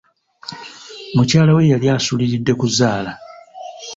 Mukyala 1.15 1.51
we 1.57 1.69
yali 1.71 1.87
asuuriridde 1.95 2.53
kuzaala. 2.59 3.11